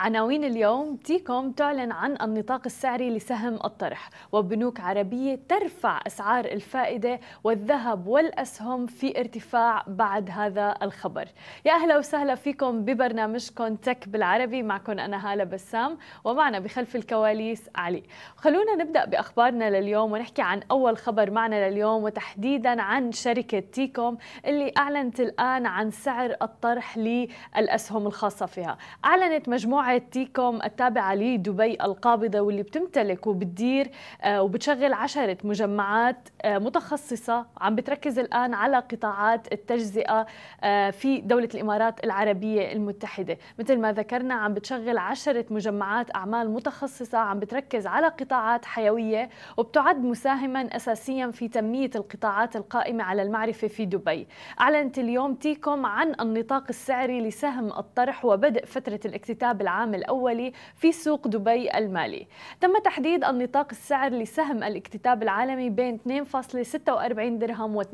[0.00, 8.06] عناوين اليوم تيكوم تعلن عن النطاق السعري لسهم الطرح وبنوك عربية ترفع أسعار الفائدة والذهب
[8.06, 11.28] والأسهم في ارتفاع بعد هذا الخبر.
[11.64, 18.02] يا أهلا وسهلا فيكم ببرنامجكم تك بالعربي معكم أنا هالة بسام ومعنا بخلف الكواليس علي.
[18.36, 24.72] خلونا نبدأ بأخبارنا لليوم ونحكي عن أول خبر معنا لليوم وتحديدا عن شركة تيكوم اللي
[24.78, 28.78] أعلنت الآن عن سعر الطرح للأسهم الخاصة فيها.
[29.04, 33.90] أعلنت مجموعة تيكوم التابعة لدبي القابضة واللي بتمتلك وبتدير
[34.22, 40.26] آه، وبتشغل عشرة مجمعات آه، متخصصة عم بتركز الآن على قطاعات التجزئة
[40.64, 43.38] آه، في دولة الإمارات العربية المتحدة.
[43.58, 50.04] مثل ما ذكرنا عم بتشغل عشرة مجمعات أعمال متخصصة عم بتركز على قطاعات حيوية وبتعد
[50.04, 54.26] مساهما أساسيا في تنمية القطاعات القائمة على المعرفة في دبي.
[54.60, 59.77] أعلنت اليوم تيكوم عن النطاق السعري لسهم الطرح وبدء فترة الاكتتاب العام.
[59.78, 62.26] العام الأولي في سوق دبي المالي.
[62.60, 67.86] تم تحديد النطاق السعر لسهم الاكتتاب العالمي بين 2.46 درهم و 2.67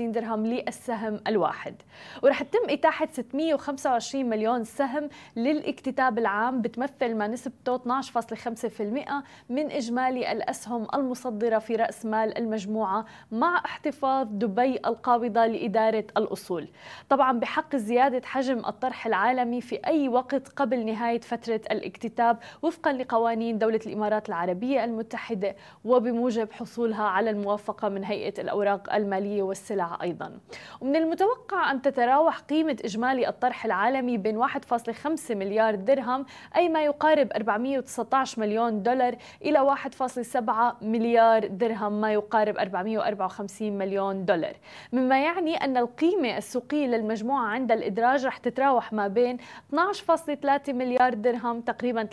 [0.00, 1.74] درهم للسهم الواحد.
[2.22, 10.86] ورح تتم إتاحة 625 مليون سهم للاكتتاب العام بتمثل ما نسبته 12.5% من إجمالي الأسهم
[10.94, 16.68] المصدرة في رأس مال المجموعة مع احتفاظ دبي القابضة لإدارة الأصول.
[17.08, 23.58] طبعا بحق زيادة حجم الطرح العالمي في أي وقت قبل نهاية فترة الاكتتاب وفقا لقوانين
[23.58, 30.38] دولة الإمارات العربية المتحدة وبموجب حصولها على الموافقة من هيئة الأوراق المالية والسلع أيضا.
[30.80, 37.32] ومن المتوقع أن تتراوح قيمة إجمالي الطرح العالمي بين 1.5 مليار درهم أي ما يقارب
[37.32, 44.56] 419 مليون دولار إلى 1.7 مليار درهم ما يقارب 454 مليون دولار.
[44.92, 49.36] مما يعني أن القيمة السوقية للمجموعة عند الإدراج رح تتراوح ما بين
[49.74, 52.08] 12.3 3 مليار درهم تقريبا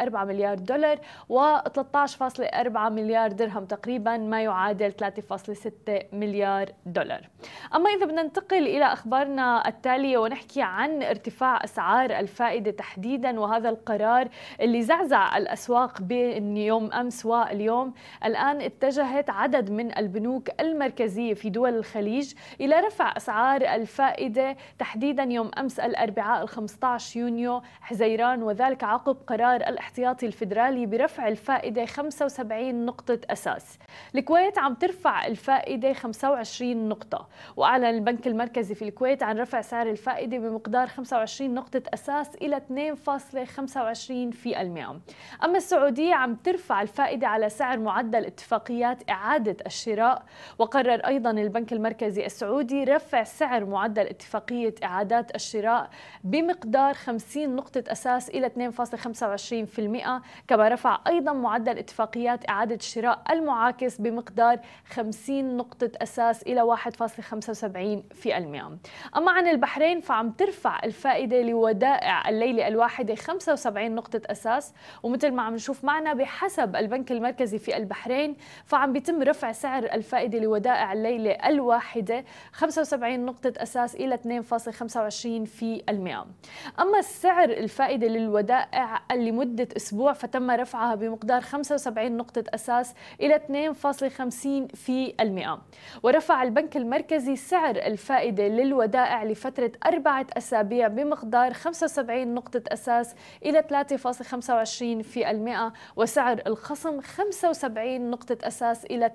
[0.00, 5.70] 3.4 مليار دولار و 13.4 مليار درهم تقريبا ما يعادل 3.6
[6.12, 7.28] مليار دولار.
[7.74, 14.28] أما إذا بدنا ننتقل إلى أخبارنا التالية ونحكي عن ارتفاع أسعار الفائدة تحديدا وهذا القرار
[14.60, 17.94] اللي زعزع الأسواق بين يوم أمس واليوم
[18.24, 25.50] الآن اتجهت عدد من البنوك المركزية في دول الخليج إلى رفع أسعار الفائدة تحديدا يوم
[25.58, 33.78] أمس الأربعاء 15 يونيو حزيران وذلك عقب قرار الاحتياطي الفيدرالي برفع الفائدة 75 نقطة أساس.
[34.14, 37.28] الكويت عم ترفع الفائدة 25 نقطة.
[37.56, 44.36] وأعلن البنك المركزي في الكويت عن رفع سعر الفائدة بمقدار 25 نقطة أساس إلى 2.25
[44.36, 45.00] في المئة
[45.44, 50.22] أما السعودية عم ترفع الفائدة على سعر معدل اتفاقيات إعادة الشراء.
[50.58, 55.90] وقرر أيضا البنك المركزي السعودي رفع سعر معدل اتفاقية إعادات الشراء
[56.24, 58.52] بمقدار 50 نقطة أساس إلى 2.25%
[60.48, 64.58] كما رفع أيضا معدل اتفاقيات إعادة الشراء المعاكس بمقدار
[64.90, 66.86] 50 نقطة أساس إلى 1.75%
[69.16, 75.54] أما عن البحرين فعم ترفع الفائدة لودائع الليلة الواحدة 75 نقطة أساس ومثل ما عم
[75.54, 82.24] نشوف معنا بحسب البنك المركزي في البحرين فعم بيتم رفع سعر الفائدة لودائع الليلة الواحدة
[82.52, 84.22] 75 نقطة أساس إلى 2.25%
[86.80, 93.40] أما السعر سعر الفائدة للودائع لمدة أسبوع فتم رفعها بمقدار 75 نقطة أساس إلى
[93.74, 95.62] 2.50 في المئة.
[96.02, 105.02] ورفع البنك المركزي سعر الفائدة للودائع لفترة أربعة أسابيع بمقدار 75 نقطة أساس إلى 3.25
[105.02, 105.72] في المئة.
[105.96, 109.10] وسعر الخصم 75 نقطة أساس إلى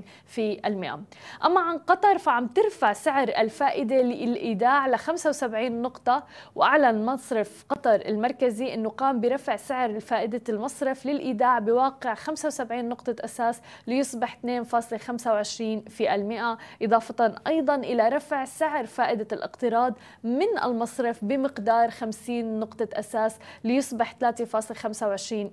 [0.00, 1.00] 3.75 في المئة.
[1.44, 6.24] أما عن قطر فعم ترفع سعر الفائدة للإيداع ل 75 نقطة.
[6.64, 13.60] وأعلن مصرف قطر المركزي أنه قام برفع سعر فائدة المصرف للإيداع بواقع 75 نقطة أساس
[13.86, 14.40] ليصبح 2.25
[15.88, 16.58] في المئة.
[16.82, 24.40] إضافة أيضا إلى رفع سعر فائدة الاقتراض من المصرف بمقدار 50 نقطة أساس ليصبح 3.25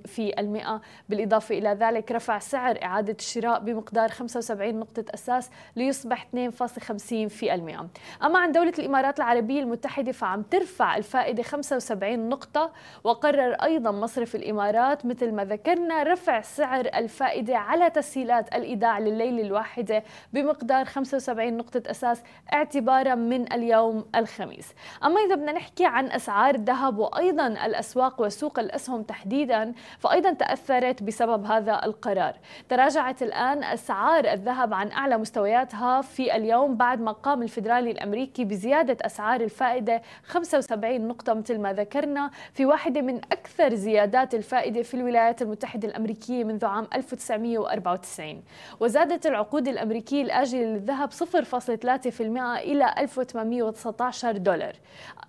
[0.06, 0.82] في المئة.
[1.10, 7.88] بالإضافة إلى ذلك رفع سعر إعادة الشراء بمقدار 75 نقطة أساس ليصبح 2.50 في المئة.
[8.24, 12.72] أما عن دولة الإمارات العربية المتحدة فعم ترفع الفائدة 75 نقطة
[13.04, 20.04] وقرر أيضا مصرف الإمارات مثل ما ذكرنا رفع سعر الفائدة على تسهيلات الإيداع لليلة الواحدة
[20.34, 24.74] بمقدار 75 نقطة أساس اعتبارا من اليوم الخميس.
[25.04, 31.46] أما إذا بدنا نحكي عن أسعار الذهب وأيضا الأسواق وسوق الأسهم تحديدا فأيضا تأثرت بسبب
[31.46, 32.34] هذا القرار.
[32.70, 38.98] تراجعت الآن أسعار الذهب عن أعلى مستوياتها في اليوم بعد ما قام الفدرالي الأمريكي بزيادة
[39.02, 45.42] أسعار الفائدة 75 نقطة مثل ما ذكرنا في واحدة من أكثر زيادات الفائدة في الولايات
[45.42, 48.44] المتحدة الأمريكية منذ عام 1994
[48.80, 52.22] وزادت العقود الأمريكية الآجلة للذهب 0.3%
[52.58, 54.74] إلى 1819 دولار.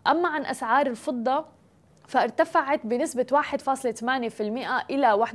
[0.06, 1.44] أما عن أسعار الفضة
[2.12, 3.40] فارتفعت بنسبة 1.8%
[4.90, 5.30] إلى 21.46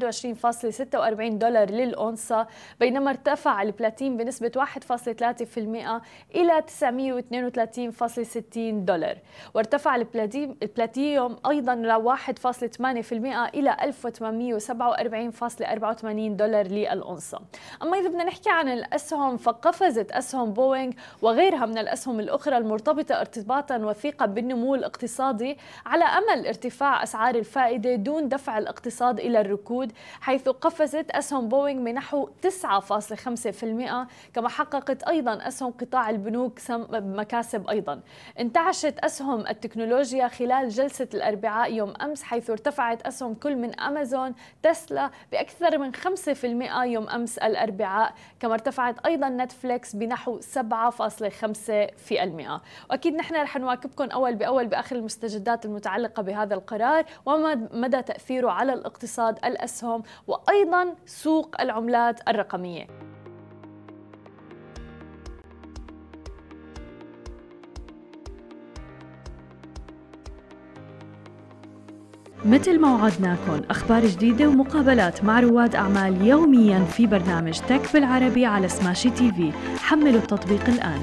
[1.34, 2.48] دولار للأونصة
[2.80, 4.64] بينما ارتفع البلاتين بنسبة 1.3%
[6.36, 9.18] إلى 932.60 دولار.
[9.54, 13.14] وارتفع البلاتيوم أيضا ل 1.8%
[13.54, 17.40] إلى 1847.84 دولار للأونصة
[17.82, 23.78] أما إذا بدنا نحكي عن الأسهم فقفزت أسهم بوينغ وغيرها من الأسهم الأخرى المرتبطة ارتباطا
[23.78, 26.67] وثيقا بالنمو الاقتصادي على أمل ارتفاع
[27.04, 29.92] أسعار الفائدة دون دفع الاقتصاد إلى الركود
[30.22, 36.60] حيث قفزت أسهم بوينغ بنحو 9.5% كما حققت أيضا أسهم قطاع البنوك
[36.92, 38.00] مكاسب أيضا.
[38.40, 45.10] انتعشت أسهم التكنولوجيا خلال جلسة الأربعاء يوم أمس حيث ارتفعت أسهم كل من أمازون تسلا
[45.32, 46.04] بأكثر من 5%
[46.84, 50.44] يوم أمس الأربعاء كما ارتفعت أيضا نتفليكس بنحو 7.5%
[52.90, 58.74] وأكيد نحن رح نواكبكم أول بأول بآخر المستجدات المتعلقة بهذا القرار وما مدى تأثيره على
[58.74, 62.88] الاقتصاد الأسهم وأيضا سوق العملات الرقمية.
[72.46, 78.68] مثل ما وعدناكم أخبار جديدة ومقابلات مع رواد أعمال يوميا في برنامج تك بالعربي على
[78.68, 79.52] سماشي تي في.
[79.80, 81.00] حملوا التطبيق الآن.